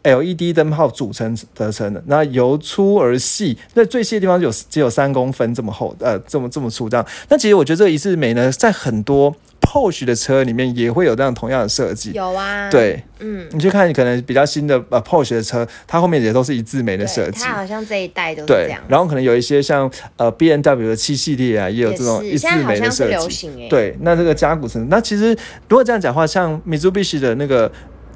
[0.06, 7.04] LED 灯泡组成得成的，那由粗而细，那最细的地方有只有三公分这么厚，呃，这么这么粗这样。
[7.28, 12.12] 那其实我觉得这个一字眉呢，在很多 Porsche 的车里面也会有这样同样的设计。
[12.12, 17.40] 有啊，，对，嗯，你去看可能比较新的呃 Porsche 的车，它后面也都是一字眉的对设计。
[17.42, 23.10] 它好像这一代都是这样，，然后可能有一些像呃 B N W 的七系列啊，也有也这种一字眉的设计。
[23.10, 25.36] 流行哎，对，那这个加古驰，那其实
[25.68, 27.68] 如果这样讲话，像 Mitsubishi 的那个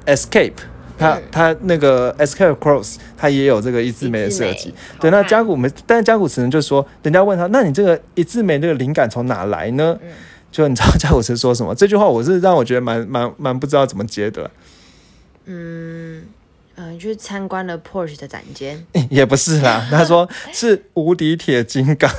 [0.05, 0.53] Escape。
[0.97, 4.73] 它嗯它那个 Escape Cross，它也有这个一字眉的设计。
[4.99, 9.97] 对，那加古们，但是加古只能就说，人家问他，那你这个一字眉这个灵感从哪来呢？
[10.01, 10.09] 嗯
[10.51, 11.73] 就你知道加古是说什么？
[11.73, 14.51] 这句话我是让我觉得蛮蛮蛮不知道怎么接的，
[15.45, 16.23] 嗯。
[16.77, 19.85] 嗯，去参观了 Porsche 的展间 也不是啦。
[19.91, 22.09] 他说是无敌铁金刚。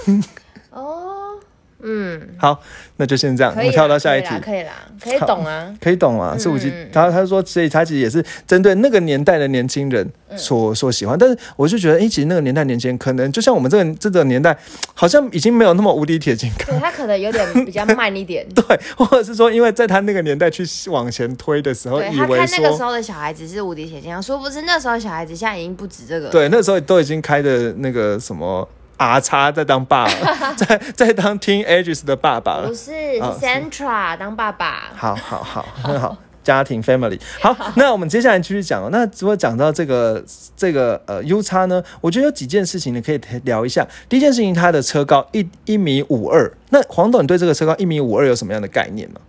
[1.83, 2.61] 哦，嗯，好，
[2.97, 4.55] 那就先这样，我们跳到下一题可。
[4.57, 6.89] 以啦，可以懂啊，可以懂啊，是五 G 嗯。
[6.93, 11.19] 他他说，所以他其实也是针对那个年代的年轻人嗯所所喜欢。
[11.19, 14.57] 但是我就觉得，哎、其实那个年代年轻人可能就像我们这个这个年代，
[14.95, 16.69] 好像已经没有那么无敌铁金刚。
[16.69, 18.47] 对他可能有点比较 慢一点。
[18.55, 28.69] 对，或者是说，因为在他那个年代去往前推的时候，以为他看那个时，候的小孩子是无敌铁金刚，殊不知那时候小孩子现在已经不止这个。，对，那时候都已经开的那个什么
[29.03, 32.75] R 叉在当爸了， 在在当 Teen Ages 的爸爸了不。
[32.75, 34.91] 是是啊是 Centra 当爸爸。
[34.97, 36.17] 好好好，很 好。
[36.45, 37.21] 家庭 family。
[37.41, 38.89] 好，那我们接下来继续讲哦。
[38.91, 40.21] 那如果讲到这个
[40.57, 43.87] 这个呃 U 叉呢，我觉得有几件事情你可以聊一下。
[44.09, 46.53] 第一件事情，它的车高一一米五二。
[46.71, 49.21] 那黄董，你对这个车高一米五二有什么样的概念吗？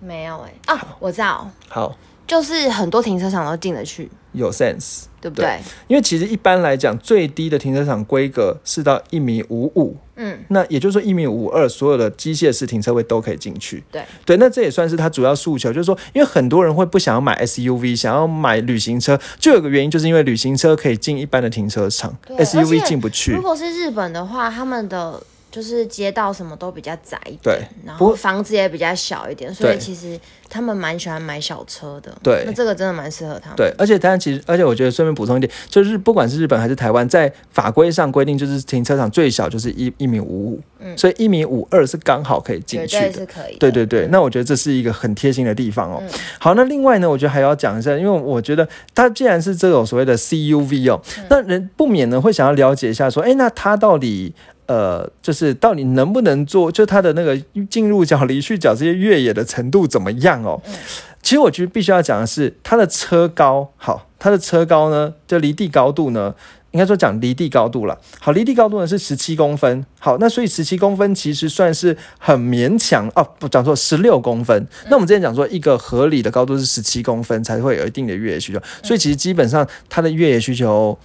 [0.00, 1.94] 没有哎、啊，我知道，好，
[2.28, 5.06] 就是很多停车场都进得去，有 sense。
[5.20, 5.58] 对不对？
[5.88, 13.82] 因为其实一般来讲，最低的停车场规格是到一米五五，嗯，那也就是说一米五二，所有的机械式停车位都可以进去。
[13.90, 23.42] 对对，那这也算是它主要诉求，就是说，因为很多人会不想要买 SUV，想要买旅行车，就有个原因，就是因为旅行车可以进一般的停车场，SUV 进不去如。
[23.42, 25.20] 果是日本的话，他们的
[25.58, 30.16] 就是街道什么都比较窄一点，对然后房子也比较小一点，所以其实
[30.48, 32.16] 他们蛮喜欢买小车的。
[32.22, 33.56] 对那这个真的蛮适合他们。
[33.56, 40.62] 对，而且当然其实，而且我觉得顺便补充一点，就是不管是日本还是台湾，在法规上规定，就是停车场最小就是一一米五五、
[40.96, 43.10] 所以一米五二是刚好可以进去的。
[43.10, 43.58] 对是可以的。
[43.58, 46.00] 对对对，那我觉得这是一个很贴心的地方哦。
[46.00, 54.32] 嗯好，那另外呢，我觉得还要讲一下，因为我觉得它既然是这种所谓的 CUV 哦，嗯那人不免呢会想要了解一下，说，哎，那它到底
[54.68, 57.36] 呃，就是到底能不能做，就它的那个
[57.68, 60.62] 进入角、离去角这些越野的程度怎么样哦？
[60.66, 60.74] 嗯
[61.20, 66.32] 其实我觉得必须要讲的是，它的车高，好，它的车高呢，就离地高度呢，
[66.70, 67.98] 应该说讲离地高度了。
[68.20, 69.84] 好，离地高度呢是十七公分。
[69.98, 74.66] 好，那所以十七公分其实算是很勉强哦，不讲错，十六公分。
[74.88, 80.96] 那我们之前讲说，一个合理的高度是十七公分才会有一定的越野需求，所以其实基本上它的越野需求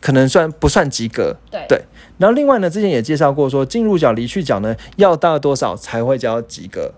[0.00, 1.36] 可能算不算及格？
[1.50, 1.84] 对对。
[2.20, 6.92] 然后另外呢，之前也介绍过说，进入角、离去角呢要到多少才会叫及格？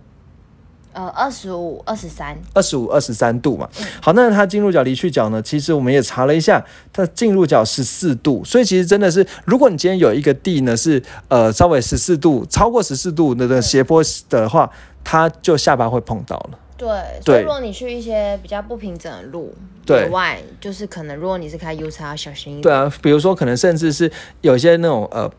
[0.93, 3.69] 呃，二十五、二十三，二十五、二十三度嘛。
[4.01, 5.41] 好，那它进入角、离去角呢？
[5.41, 14.69] 其实我们也查了一下，它进入角十四度，所以其实真的是，如果你今天有一个地呢是呃稍微十四度，超过十四度的的斜坡的话，
[15.05, 16.59] 它就下巴会碰到了。
[16.77, 16.89] 对，
[17.25, 19.55] 所以如果你去一些比较不平整的路，
[19.87, 20.07] 对。
[20.07, 22.63] 以外，就是可能如果你是开 U 叉，要小心一点。
[22.63, 25.31] 对啊，比如说可能甚至是有些那种呃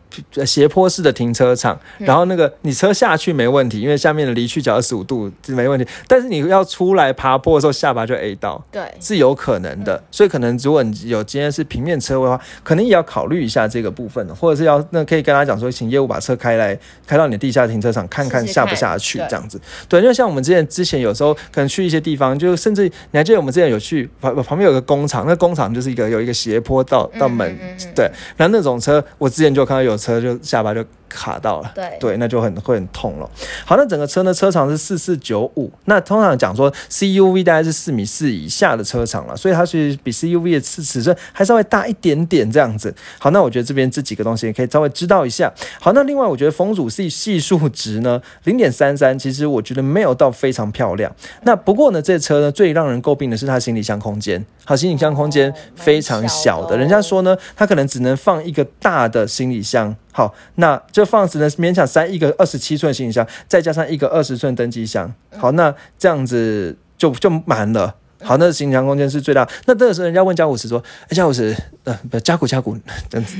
[0.46, 8.62] 斜坡式的停车场，然后那个你车下去没问题，因为下面的离去角二十五度是没问题，但是你要出来爬坡的时候，下巴就 A 到。
[8.70, 8.82] 对。
[9.00, 19.60] 是有可能的，所以可能如果你有今天是平面车位的话，可能也要考虑一下这个部分的，或者是要那可以跟他讲说，请业务把车开来，开到你的地下停车场看看下不下去这样子。
[19.88, 22.82] 对，因为像我们之前之前有时候可能去一些地方，就甚至
[23.12, 27.56] 你还记得我们之前有去旁旁边有个工厂，那工厂就是一个有一个斜坡到到门，
[27.94, 30.84] 对，然后那种车我之前就看到有车就下巴就
[31.14, 31.72] 卡到了。
[31.74, 33.30] 对对，那就很会很痛了。
[33.64, 35.70] 好，那整个车呢，车长是四四九五。
[35.86, 42.94] 那通常讲说 CUV 大概是四米四以下的车长了，所以它其实比 CUV 的尺尺寸还稍微大一点点这样子。
[43.18, 45.52] 好，那我觉得这边这几个东西也可以稍微知道一下。
[45.80, 51.14] 好，那另外我觉得风阻系系数值呢，零点三三，其实我觉得没有到非常漂亮。
[51.42, 54.44] 那不过呢，这车呢最让人诟病的是它行李箱空间。
[54.64, 59.94] 好，行李箱空间哦非常小的，人家说呢，它可能只能放一个大的行李箱。
[60.10, 65.12] 好，那就放只能勉强塞一个二十七寸行李箱，再加上一个二十寸登机箱。
[65.36, 67.94] 好，那这样子就就满了。
[68.22, 69.46] 好，那行李箱空间是最大。
[69.66, 72.74] 那这个时候，人家问加古驰说：“哎，加古驰，呃，不，加古加古，
[73.10, 73.36] 这样子。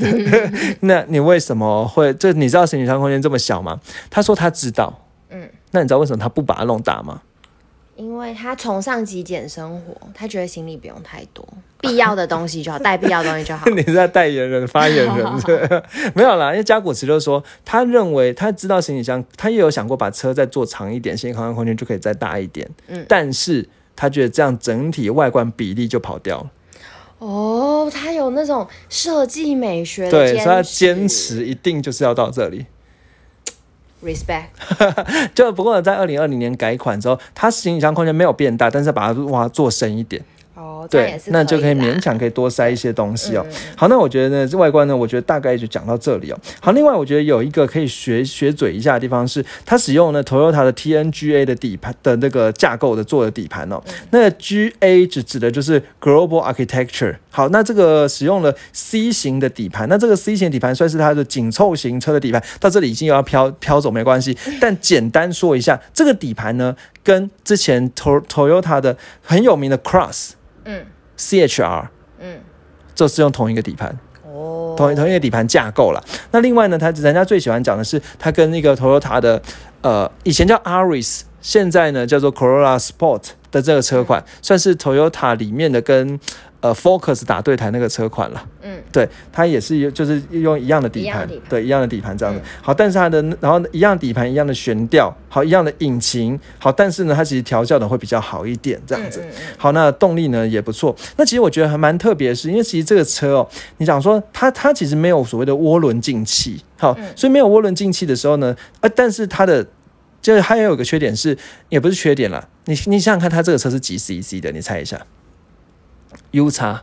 [0.81, 2.13] 那你为什么会？
[2.15, 5.07] 这你知道行李箱空间这么小吗？”他说他知道。
[5.31, 7.23] 嗯，那你知道为什么他不把它弄大吗？
[7.97, 11.47] 因为他崇尚极简生活，他觉得行李不用太多，
[11.85, 13.67] 必要的东西就好，带必要的东西就好。
[13.71, 15.27] 你是在代言人、发言人
[16.15, 22.69] 没有啦，因为加古池就说，他认为他知道行李箱，他也有想过把车再做长一点，行李空间空间就可以再大一点。
[22.89, 26.51] 嗯但是他觉得这样整体外观比例就跑掉了。
[27.19, 32.67] 哦，他有那种设计美学的对，所以他坚持一定就是要到这里。
[34.05, 34.49] respect。
[35.33, 40.23] 就不过在二零二零年改款之后，它行李箱空间没有变大，但是把它哇做深一点。
[40.55, 43.45] 哦，对那就可以勉强可以多塞一些东西哦。
[43.49, 46.39] 嗯好，那我觉得呢，这外观呢，我觉得大概就讲到这里哦。
[46.61, 53.83] 好，另外我觉得有一个可以学学嘴一下的地方是，它使用呢 Toyota 的 TNGA 的底盘的那个架构的做的底盘哦。
[54.11, 57.17] 那个 GA 指指的就是 Global Architecture。
[57.31, 70.31] 好，那这个使用了 C 型的底盘，那这个 C 型底盘算是它的紧凑型车的底盘，到这里已经又要飘飘走没关系， 但简单说一下，这个底盘呢，跟之前 To Toyota 的很有名的 Cross
[70.65, 71.89] 嗯 CHR。
[72.21, 72.41] 嗯，
[72.95, 76.01] 就是用同一个底盘，哦，同同一个底盘架构啦。
[76.31, 79.43] 那另外呢，他人家最喜欢讲的是他跟那个 Toyota 的
[79.83, 86.19] 呃以前叫 Aris，现在呢叫做 Corolla Sport 的这个车款，算是 Toyota 里面的跟
[86.65, 88.43] 呃 Focus 打对台那个车款了。
[88.63, 92.41] 嗯，对，它也是有就是用一样的底盘对，一样的底盘这样子。
[92.41, 99.21] 嗯好，但是它的然后一样底盘，一样的悬吊，好，一样的引擎，好，但是呢，它其实调教的会比较好一点，这样子。
[99.21, 100.97] 嗯嗯好，那动力呢也不错。
[101.19, 109.67] 那其实我觉得还蛮特别的是，因为其实这个车哦，你想说它它其实没有所谓的涡轮进气，好，嗯所以没有涡轮进气的时候呢，呃，但是它的
[110.23, 111.37] 就是它也有个缺点是，
[111.69, 112.49] 也不是缺点啦。
[112.65, 114.51] 你你想想看，它这个车是几 CC 的？
[114.51, 114.99] 你猜一下
[116.33, 116.83] ？U 叉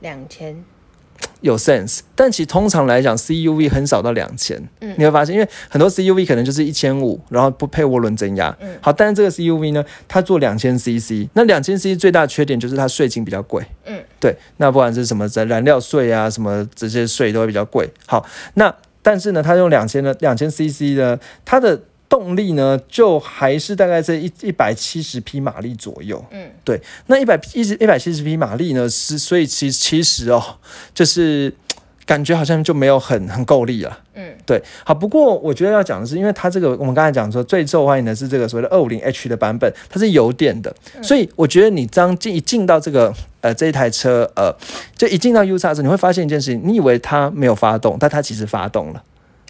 [0.00, 0.64] 两千，
[1.40, 8.56] 有 sense，但其实通常来讲，CUV 很少到两千、嗯你会发现，因为很多 CUV 可能就是一千五，然后不配涡轮增压。
[8.60, 13.64] 嗯好，但是这个 CUV 呢，它做两千 CC，那两千 CC 最大的缺点就是它税金比较贵。
[13.84, 17.88] 嗯，对，那不管是什么燃料税啊，什么这些税都会比较贵。
[18.06, 21.80] 好，那但是呢，它用两千的两千 CC 呢，它的
[22.12, 26.22] 动力呢，就还是大概在一一百七十匹马力左右。
[26.30, 30.42] 嗯，对，那一百一十一百七十匹马力呢，是所以其其实哦，
[30.92, 31.50] 就是
[32.04, 33.98] 感觉好像就没有很很够力了。
[34.12, 40.70] 嗯，对，好，不过我觉得要讲的是，因为它这个我们刚才讲说最受欢迎的是这个所谓的二五零 H 的版本，它是油电的，
[41.02, 44.54] 所以我觉得你当进一进到这个呃这一台车呃，
[44.98, 49.02] 就一进到 U 叉的时候，你会发现一件事情，你以为它没有发动，但它其实发动了。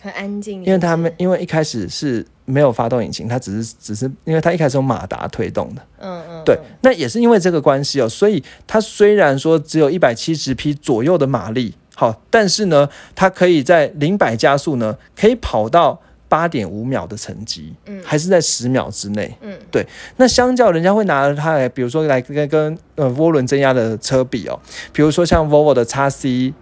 [0.02, 18.02] 很安静，因为他们因为一开始是没有发动引擎，它只是只是因为它一开始用马达推动的，嗯嗯，对，那也是因为这个关系哦，所以它虽然说只有一百七十匹左右的马力，好，但是呢，它可以在零百加速呢，可以跑到八点五秒的成绩，嗯。
[18.04, 19.32] 还是在十秒之内。
[19.40, 19.86] 嗯，对，
[20.16, 24.58] 那相较人家会拿它来，比如说来跟跟呃涡轮增压的车比哦，
[24.92, 26.54] 比如说像 Volvo 的 x C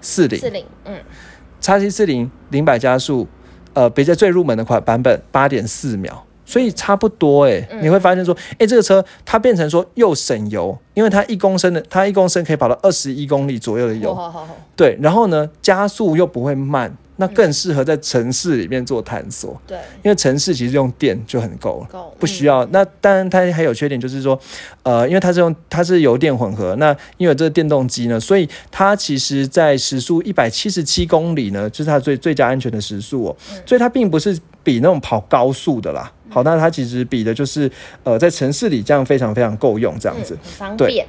[0.00, 0.96] 四零四零，嗯
[1.76, 3.26] x C 四零零百加速，
[3.74, 6.12] 呃，比较最入门的款版本八点四秒，
[6.46, 7.82] 所以差不多诶、嗯。
[7.82, 14.16] 你会发现说，诶，这个车它变成说又省油，因为它一公升的它一公升可以跑到二十一公里左右的油，
[14.74, 21.86] 对，然后呢加速又不会慢，那更适合在城市里面做探索，对，因为城市其实用电就很够了。
[21.92, 22.64] 够不需要。
[22.66, 24.40] 那当然，它还有缺点，就是说，
[24.84, 33.36] 呃，因为它是用它是油电混合，那因为这个电动机呢，所以它其实在时速一百七十七公里呢，就是它最最佳安全的时速哦。
[33.66, 36.10] 所以它并不是比那种跑高速的啦。
[36.30, 37.70] 好，那它其实比的就是
[38.04, 40.34] 呃，在城市里这样非常非常够用这样子。
[40.34, 41.06] 嗯很方对便，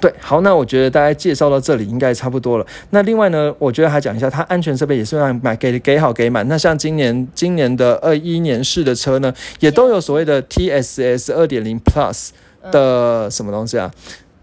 [0.00, 2.66] 对，好，那我觉得大家介绍到这里应该差不多了。
[2.88, 6.46] 那另外呢，我觉得还讲一下，它安全设备也是让买给给好给满。
[6.48, 12.30] 那像今年今年的二一年式的车呢，也都有所谓的 TSS 二点零 Plus
[12.72, 13.90] 的什么东西啊？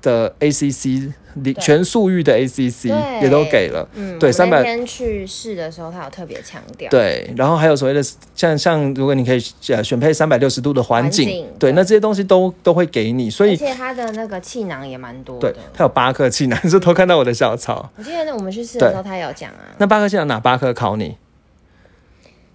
[0.01, 1.11] 的 ACC
[1.43, 2.87] 里全速域的 ACC
[3.21, 3.87] 也都给了。
[3.93, 8.01] 嗯，对我那300天去试的时候，他有特别强调，对，然后还有所谓的
[8.35, 15.57] 像像，如果你可以呃选配三百六十度的环境，境对，对那这些东西都都会给你，所以而且它的那个气囊也蛮多对的。
[15.73, 17.89] 它有八颗气囊， 是偷看到我的小草。
[17.97, 21.17] 我记得我们去试的时候，他有讲啊，那八颗气囊哪八颗考你？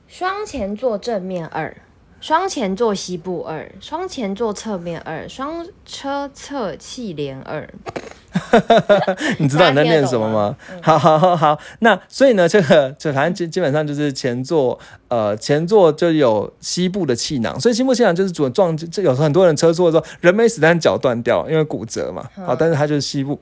[0.09, 1.75] 双前座正面二，
[2.23, 7.69] 双前座膝部二，双前座侧面二，双车侧气帘二。
[9.41, 10.57] 你知道你在念什么吗？
[10.81, 22.25] 好好好好，那所以呢，这个就反正基基本上就是前座，呃，前座就有膝部的气囊，所以膝部气囊就是主撞，这有很多人车祸的时候人没死，但脚断掉，因为骨折嘛。
[22.47, 23.41] 好，但是它就是膝部。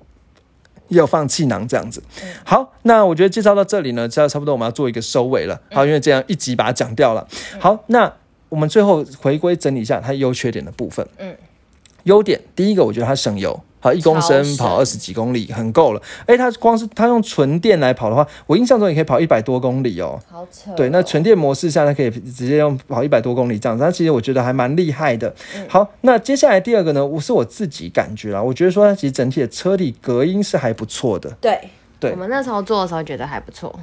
[0.88, 2.02] 也有放气囊这样子，
[2.44, 5.60] 好，那我觉得介绍到这里呢，这差不多我们要做一个收尾了。
[5.70, 7.28] 好，因为这样一集把它讲掉了。
[7.60, 8.12] 好，那
[8.50, 11.06] 我们最后回归整理一下它优缺点的部分。
[11.16, 11.34] 嗯，
[12.04, 13.58] 优点第一个，我觉得它省油。
[13.82, 16.02] 好，一公升跑二十几公里，很够了。
[16.26, 20.20] 哎，它光是它用纯电来跑的话，我印象中也可以跑一百多公里哦。
[20.28, 23.82] 好扯哦、对，那纯电模式下，它可以直接用跑一百多公里这样子。
[23.82, 25.34] 那其实我觉得还蛮厉害的。
[25.56, 31.30] 嗯好，那接下来第二个呢，我是我自己感觉啦，我觉得说它其实整体的车体隔音是还不错的。
[31.40, 31.58] 对
[31.98, 33.74] 对我们那时候做的时候觉得还不错。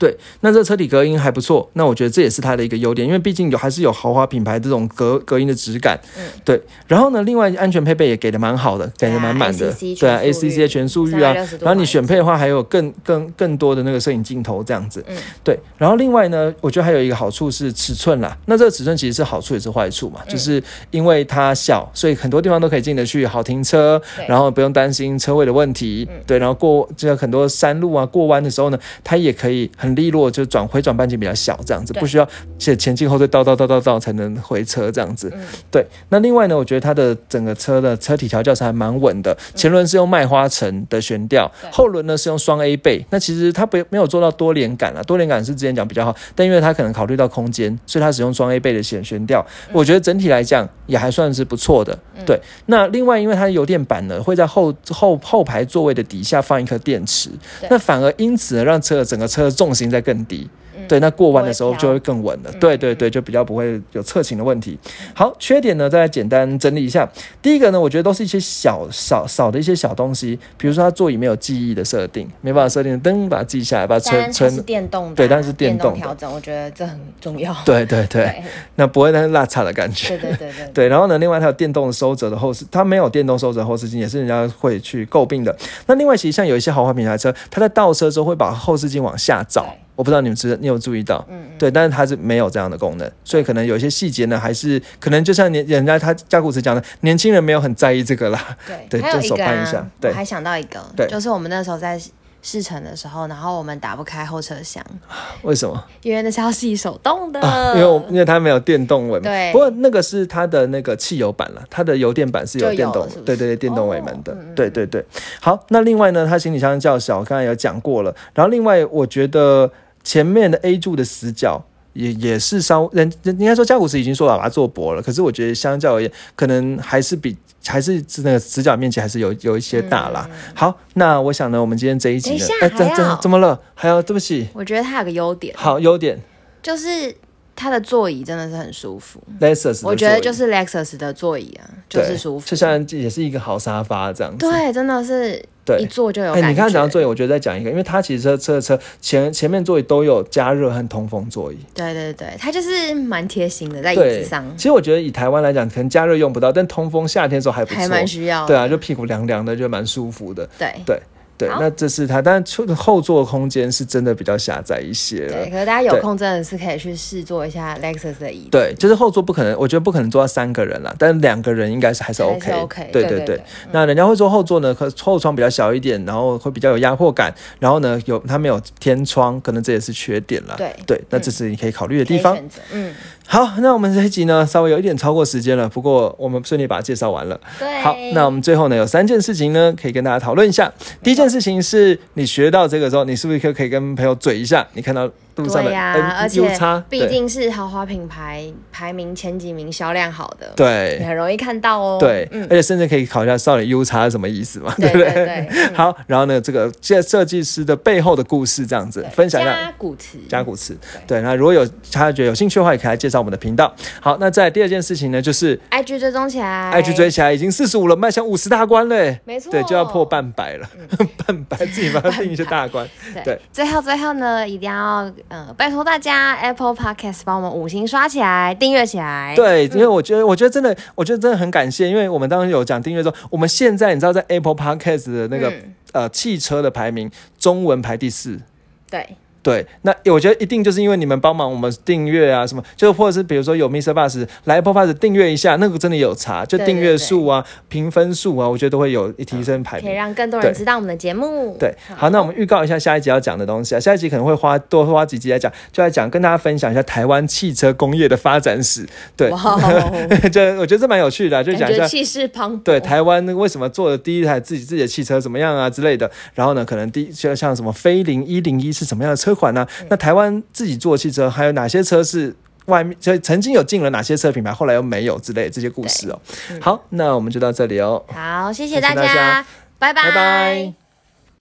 [0.00, 6.00] 对，那这车体隔音还不错，那我觉得这也是它的一个优点，因为毕竟有还是有豪华品牌这种隔隔音的质感。
[6.16, 6.58] 嗯，对。
[6.88, 9.70] 然后呢，另外安全配备也给的蛮好的，给的蛮满的。
[10.00, 15.04] 对啊，ACC 全速域啊，然后你选配的话还有更更更多的那个摄影镜头这样子。
[15.06, 15.58] 嗯，对。
[15.76, 18.34] 然后另外呢，我觉得还有一个好处是尺寸啦。
[18.46, 26.08] 那这个尺寸其实是好处也是坏处嗯嘛，就是因为它小，所以很多地方都可以进得去，好停车，然后不用担心车位的问题。
[26.10, 35.30] 嗯对，然后过这个很多山路啊，过弯的时候呢，它也可以很很利落，就转回转半径比较小，这样子不需要且前进后退倒倒倒倒倒才能回车这样子。
[35.34, 43.04] 嗯对，那另外呢，我觉得它的整个车的车体调教是还蛮稳的，前轮是用麦花臣的悬吊，对后轮呢是用双 A 背。
[43.10, 51.98] 那其实它不没有做到多连杆啊，多连杆是之前讲比较好，但因为它可能考虑到空间，所以它使用双 A 背的悬悬吊，我觉得整体来讲也还算是不错的。
[52.26, 57.30] 对，那另外因为它的油电板呢会在后后后排座位的底下放一颗电池，
[57.68, 60.46] 那反而因此呢让车的整个车的重心在更低。
[60.88, 62.52] 对，那过弯的时候就会更稳了。
[62.60, 64.78] 对对对，就比较不会有侧倾的问题。
[65.14, 67.08] 好，缺点呢，再来简单整理一下。
[67.40, 77.54] 第一个呢，我觉得都是一些小少少的一些小东西，比如说它座椅没有记忆的设定，没办法设定灯把它记下来，把车车但它是电动的啊，对但是电动调整，我觉得这很重要。
[77.64, 78.42] 对对对，
[78.76, 80.08] 那不会那落差的感觉。
[80.08, 85.54] 对对对对对，然后呢，另外它有电动收折的后视，它没有电动收折后视镜，也是人家会去诟病的。
[85.86, 98.56] 那另外，其实像有一些豪华品牌车，它在倒车之后会把后视镜往下照对，我不知道你们知你有注意到，嗯嗯，对，但是它是没有这样的功能，所以可能有一些细节呢，还是可能就像年人家他加古驰讲的，年轻人没有很在意这个啦。
[98.66, 102.00] 对 对就手扳一下啊，对还想到一个对，就是我们那时候在
[102.42, 104.82] 试乘的时候，然后我们打不开后车厢，
[105.44, 105.84] 为什么？
[106.00, 109.52] 因为那是要系手动的，啊，因为我因为它没有电动尾门，对。
[109.52, 115.04] 不过那个是它的那个汽油版了，它的油电版是有电动对对对，电动尾哦门的，对对对。
[115.38, 118.14] 好，那另外呢，它行李箱较小，刚才有讲过了。
[118.32, 119.70] 然后另外，我觉得
[120.02, 121.64] 前面的 A 柱的死角。
[121.92, 127.36] 也也是稍人人应该说，加古斯已经说了把它做薄了，可是我觉得相较而言，可能还是比
[127.66, 130.30] 还是那个死角面积还是有有一些大啦。
[130.54, 133.60] 好，那我想呢，我们今天这一集呢哎，怎怎怎么了？
[133.74, 136.16] 还有对不起，我觉得它有个优点，好优点
[136.62, 137.12] 就是
[137.54, 139.22] 它的座椅真的是很舒服。
[139.40, 144.38] ，Lexus，我觉得就是 Lexus 的座椅啊，就是舒服，就像也是一个好沙发这样子。
[144.38, 146.48] 对，真的是对一坐就有哎、感觉。
[146.48, 151.58] 你刚才讲到座椅，我觉得再讲一个，因为它其实车车车前前面座椅都有加热和通风座椅。
[151.74, 157.80] 对对对，它就是蛮贴心的，在椅子上，其实我觉得以台湾来讲，可能加热用不到，但通风夏天的时候还不错。
[157.80, 158.46] 还蛮需要。
[158.46, 160.48] 对啊，就屁股凉凉的，就蛮舒服的。
[160.58, 161.00] 对对
[161.40, 165.50] 对，那这是它，但是后座空间是真的比较狭窄一些了对，。
[165.50, 168.50] 可是大家有空真的是可以去试坐一下 Lexus 的椅子。
[168.50, 172.50] 对，就是后座不可能，我觉得不可能坐到三个人啦，但两个人应该是还是 OK。
[172.50, 173.40] 是 OK，对对对
[173.72, 180.54] 那人家会说后座呢，可后窗比较小一点，然后会比较有压迫感，然后呢有它没有天窗，可能这也是缺点啦。
[180.58, 182.38] 对对，那这是你可以考虑的地方。
[182.72, 182.94] 嗯，
[183.32, 187.40] 好，那我们这一集呢稍微有一点超过时间了，不过我们顺利把它介绍完了。
[187.60, 187.80] 对。
[187.80, 190.68] 好，那我们最后呢有三件事情呢可以跟大家讨论一下。
[191.00, 194.66] 第一件事情是你学到这个之后，你是不是可可以跟朋友嘴一下？
[194.72, 196.40] 你看到路上的对呀、哎而且
[196.88, 201.96] 毕竟是豪华品牌，排名前几名，销量好的，你对很容易看到哦。
[201.98, 202.46] 对，嗯。
[202.50, 205.12] 而，且甚至可以考一下少女 U 叉是什么意思嘛，对不对？
[205.12, 209.52] 对好，然后呢，这个这设计师的背后的故事这样子分享一下。
[209.52, 210.76] 加古词，加古词，
[211.06, 213.74] 对，那如果有他觉得有兴趣的话，也可以来介绍我们的频道。
[214.00, 216.72] 好，那在第二件事情呢，就是 IG 追踪起来。
[216.74, 219.50] IG 追起来已经四十五了，迈向五十大关嘞，没错。
[219.50, 220.68] 对，就要破半百了，
[221.26, 222.86] 半百自己把它定一些大关。
[223.14, 223.40] 对，对。
[223.52, 229.32] 最后最后呢，一定要呃拜托大家 Apple Podcast 帮我们五星刷起来，订阅起来。
[229.36, 238.40] 对，因为我觉得，我觉得真的，我觉得真的很感谢，因为我们当时有讲订阅之后，我们现在你知道，在 Apple Podcast 的那个、嗯呃汽车的排名，中文排第四。
[238.88, 243.92] 对对，那我觉得一定就是因为你们帮忙我们订阅啊，什么，就或者是比如说有 Mr.
[243.92, 249.86] Bus 来 Apple Bus 订阅一下，那个真的有差，就订阅数啊、评分数啊，我觉得都会有提升排名。
[249.86, 251.56] 可以让更多人知道我们的节目。
[251.58, 258.86] 对，好，那我们预告一下下一集要讲的东西啊，下一集可能会花多花几集来讲，就来讲跟大家分享一下台湾汽车工业的发展史。
[259.16, 261.86] 对，哇哦， 就我觉得这蛮有趣的啊、就讲一下。
[261.86, 262.62] 气势磅礴。
[262.62, 272.34] 对台湾为什么做的第一台自己自己的汽车怎么样啊之类的，然后呢，可能第就像什么飞凌一零一是什么样的车款呢、嗯那台湾自己做的汽车还有哪些车是
[272.66, 276.20] 外面所以曾经有进了哪些车品牌，后来又没有之类这些故事哦。
[276.60, 279.44] 好，那我们就到这里哦，好，谢谢大大家
[279.78, 280.04] 拜拜。
[280.04, 280.79] 拜拜。